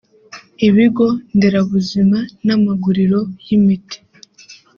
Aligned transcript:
ibigo 0.67 1.05
nderabuzima 1.35 2.17
n’amaguriro 2.45 3.19
y’imiti 3.45 3.97